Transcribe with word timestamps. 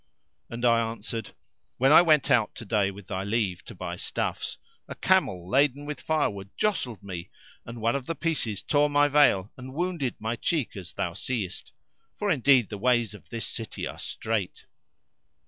And 0.49 0.65
I 0.65 0.79
answered, 0.81 1.35
When 1.77 1.91
I 1.91 2.01
went 2.01 2.31
out 2.31 2.55
to 2.55 2.65
day 2.65 2.89
with 2.89 3.05
thy 3.05 3.23
leave 3.23 3.63
to 3.65 3.75
buy 3.75 3.97
stuffs, 3.97 4.57
a 4.87 4.95
camel 4.95 5.47
laden 5.47 5.85
with 5.85 6.01
firewood 6.01 6.49
jostled 6.57 7.03
me 7.03 7.29
and 7.67 7.79
one 7.81 7.95
of 7.95 8.07
the 8.07 8.15
pieces 8.15 8.63
tore 8.63 8.89
my 8.89 9.07
veil 9.09 9.51
and 9.57 9.75
wounded 9.75 10.15
my 10.17 10.35
cheek 10.37 10.75
as 10.75 10.93
thou 10.93 11.13
seest; 11.13 11.71
for 12.15 12.31
indeed 12.31 12.69
the 12.69 12.79
ways 12.79 13.13
of 13.13 13.29
this 13.29 13.45
city 13.45 13.85
are 13.85 13.99
strait." 13.99 14.65